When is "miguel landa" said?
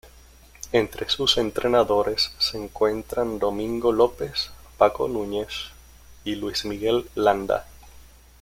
6.65-7.67